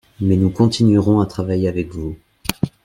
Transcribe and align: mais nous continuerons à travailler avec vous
mais 0.19 0.35
nous 0.35 0.49
continuerons 0.49 1.19
à 1.19 1.27
travailler 1.27 1.67
avec 1.67 1.91
vous 1.93 2.17